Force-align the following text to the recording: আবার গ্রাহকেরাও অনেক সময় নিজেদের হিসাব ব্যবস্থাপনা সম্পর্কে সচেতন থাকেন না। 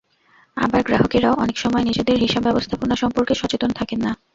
আবার 0.57 0.81
গ্রাহকেরাও 0.83 1.35
অনেক 1.35 1.57
সময় 1.57 1.83
নিজেদের 1.83 2.17
হিসাব 2.17 2.43
ব্যবস্থাপনা 2.43 2.95
সম্পর্কে 2.95 3.33
সচেতন 3.35 3.71
থাকেন 3.79 3.99
না। 4.05 4.11